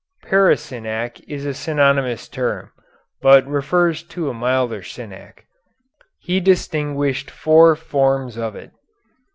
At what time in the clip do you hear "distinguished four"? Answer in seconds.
6.39-7.75